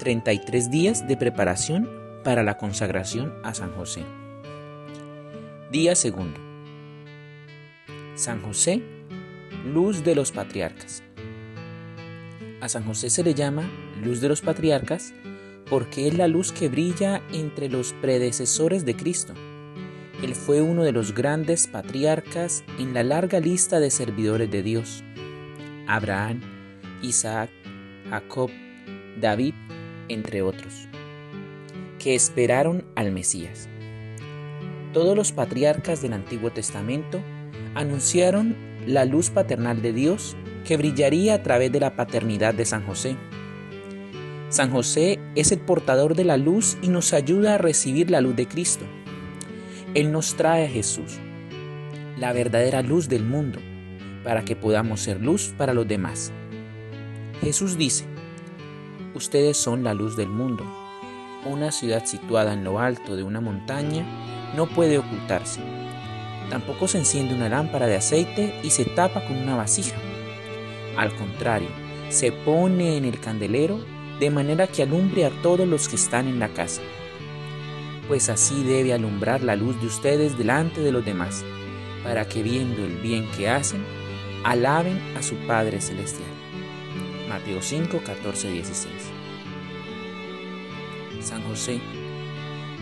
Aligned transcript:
33 0.00 0.70
días 0.70 1.06
de 1.06 1.14
preparación 1.18 1.86
para 2.24 2.42
la 2.42 2.56
consagración 2.56 3.34
a 3.44 3.52
San 3.52 3.70
José. 3.72 4.02
Día 5.70 5.94
segundo. 5.94 6.40
San 8.14 8.40
José, 8.40 8.82
luz 9.66 10.02
de 10.02 10.14
los 10.14 10.32
patriarcas. 10.32 11.02
A 12.62 12.68
San 12.70 12.84
José 12.84 13.10
se 13.10 13.22
le 13.22 13.34
llama 13.34 13.70
luz 14.02 14.22
de 14.22 14.30
los 14.30 14.40
patriarcas 14.40 15.12
porque 15.68 16.08
es 16.08 16.16
la 16.16 16.28
luz 16.28 16.50
que 16.50 16.70
brilla 16.70 17.20
entre 17.34 17.68
los 17.68 17.92
predecesores 17.92 18.86
de 18.86 18.96
Cristo. 18.96 19.34
Él 20.22 20.34
fue 20.34 20.62
uno 20.62 20.82
de 20.82 20.92
los 20.92 21.14
grandes 21.14 21.66
patriarcas 21.66 22.64
en 22.78 22.94
la 22.94 23.02
larga 23.02 23.38
lista 23.38 23.80
de 23.80 23.90
servidores 23.90 24.50
de 24.50 24.62
Dios. 24.62 25.04
Abraham, 25.86 26.40
Isaac, 27.02 27.50
Jacob, 28.08 28.50
David, 29.20 29.52
entre 30.10 30.42
otros, 30.42 30.88
que 31.98 32.14
esperaron 32.14 32.84
al 32.96 33.12
Mesías. 33.12 33.68
Todos 34.92 35.16
los 35.16 35.32
patriarcas 35.32 36.02
del 36.02 36.12
Antiguo 36.12 36.50
Testamento 36.50 37.20
anunciaron 37.74 38.56
la 38.86 39.04
luz 39.04 39.30
paternal 39.30 39.82
de 39.82 39.92
Dios 39.92 40.36
que 40.64 40.76
brillaría 40.76 41.34
a 41.34 41.42
través 41.42 41.70
de 41.72 41.80
la 41.80 41.96
paternidad 41.96 42.54
de 42.54 42.64
San 42.64 42.84
José. 42.84 43.16
San 44.48 44.70
José 44.70 45.20
es 45.36 45.52
el 45.52 45.60
portador 45.60 46.16
de 46.16 46.24
la 46.24 46.36
luz 46.36 46.76
y 46.82 46.88
nos 46.88 47.12
ayuda 47.12 47.54
a 47.54 47.58
recibir 47.58 48.10
la 48.10 48.20
luz 48.20 48.34
de 48.34 48.48
Cristo. 48.48 48.84
Él 49.94 50.10
nos 50.10 50.34
trae 50.34 50.66
a 50.66 50.68
Jesús, 50.68 51.18
la 52.18 52.32
verdadera 52.32 52.82
luz 52.82 53.08
del 53.08 53.24
mundo, 53.24 53.60
para 54.24 54.44
que 54.44 54.56
podamos 54.56 55.00
ser 55.00 55.20
luz 55.20 55.54
para 55.56 55.72
los 55.72 55.86
demás. 55.86 56.32
Jesús 57.40 57.78
dice, 57.78 58.04
Ustedes 59.14 59.56
son 59.56 59.82
la 59.82 59.92
luz 59.92 60.16
del 60.16 60.28
mundo. 60.28 60.64
Una 61.44 61.72
ciudad 61.72 62.06
situada 62.06 62.52
en 62.52 62.62
lo 62.62 62.78
alto 62.78 63.16
de 63.16 63.24
una 63.24 63.40
montaña 63.40 64.06
no 64.54 64.66
puede 64.66 64.98
ocultarse. 64.98 65.60
Tampoco 66.48 66.86
se 66.86 66.98
enciende 66.98 67.34
una 67.34 67.48
lámpara 67.48 67.88
de 67.88 67.96
aceite 67.96 68.60
y 68.62 68.70
se 68.70 68.84
tapa 68.84 69.24
con 69.26 69.36
una 69.36 69.56
vasija. 69.56 69.96
Al 70.96 71.12
contrario, 71.16 71.68
se 72.08 72.30
pone 72.30 72.96
en 72.96 73.04
el 73.04 73.18
candelero 73.18 73.80
de 74.20 74.30
manera 74.30 74.68
que 74.68 74.84
alumbre 74.84 75.24
a 75.24 75.42
todos 75.42 75.66
los 75.66 75.88
que 75.88 75.96
están 75.96 76.28
en 76.28 76.38
la 76.38 76.48
casa. 76.48 76.82
Pues 78.06 78.28
así 78.28 78.62
debe 78.62 78.92
alumbrar 78.92 79.42
la 79.42 79.56
luz 79.56 79.80
de 79.80 79.86
ustedes 79.88 80.38
delante 80.38 80.82
de 80.82 80.92
los 80.92 81.04
demás, 81.04 81.44
para 82.04 82.28
que 82.28 82.42
viendo 82.44 82.84
el 82.84 82.96
bien 82.98 83.28
que 83.36 83.48
hacen, 83.48 83.84
alaben 84.44 85.00
a 85.16 85.22
su 85.22 85.34
Padre 85.46 85.80
Celestial. 85.80 86.28
Mateo 87.30 87.62
5, 87.62 88.02
14, 88.04 88.50
16. 88.50 88.92
San 91.20 91.44
José, 91.44 91.80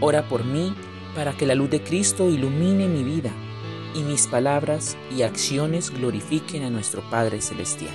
ora 0.00 0.28
por 0.28 0.44
mí 0.44 0.74
para 1.14 1.32
que 1.32 1.46
la 1.46 1.54
luz 1.54 1.70
de 1.70 1.82
Cristo 1.82 2.28
ilumine 2.28 2.86
mi 2.86 3.02
vida 3.02 3.32
y 3.94 4.02
mis 4.02 4.26
palabras 4.26 4.98
y 5.16 5.22
acciones 5.22 5.88
glorifiquen 5.88 6.62
a 6.62 6.68
nuestro 6.68 7.00
Padre 7.08 7.40
Celestial. 7.40 7.94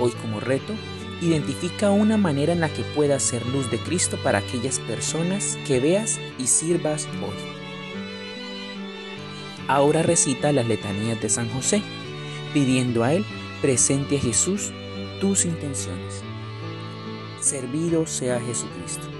Hoy 0.00 0.10
como 0.20 0.40
reto, 0.40 0.74
identifica 1.22 1.92
una 1.92 2.16
manera 2.16 2.52
en 2.52 2.58
la 2.58 2.70
que 2.70 2.82
puedas 2.82 3.22
ser 3.22 3.46
luz 3.46 3.70
de 3.70 3.78
Cristo 3.78 4.18
para 4.24 4.38
aquellas 4.38 4.80
personas 4.80 5.56
que 5.64 5.78
veas 5.78 6.18
y 6.40 6.48
sirvas 6.48 7.06
hoy. 7.22 7.57
Ahora 9.68 10.02
recita 10.02 10.50
las 10.50 10.66
letanías 10.66 11.20
de 11.20 11.28
San 11.28 11.50
José, 11.50 11.82
pidiendo 12.54 13.04
a 13.04 13.12
Él 13.12 13.24
presente 13.60 14.16
a 14.16 14.20
Jesús 14.20 14.72
tus 15.20 15.44
intenciones. 15.44 16.22
Servido 17.40 18.06
sea 18.06 18.40
Jesucristo. 18.40 19.17